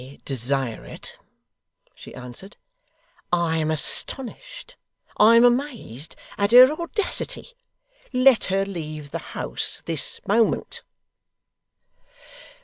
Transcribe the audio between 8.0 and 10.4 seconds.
Let her leave the house this